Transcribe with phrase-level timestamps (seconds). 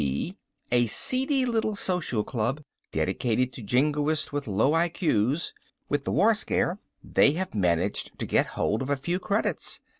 [0.01, 0.35] B.
[0.71, 5.53] A seedy little social club, dedicated to jingoists with low I.Q.'s.
[5.89, 9.79] With the war scare they have managed to get hold of a few credits.